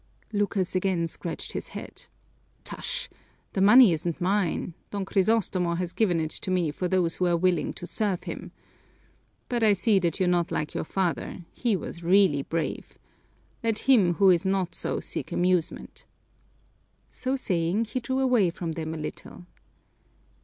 [0.33, 2.07] Lucas again scratched his head.
[2.63, 3.07] "Tush!
[3.53, 4.73] This money isn't mine.
[4.89, 8.51] Don Crisostomo has given it to me for those who are willing to serve him.
[9.47, 12.97] But I see that you're not like your father he was really brave
[13.63, 16.07] let him who is not so not seek amusement!"
[17.11, 19.45] So saying, he drew away from them a little.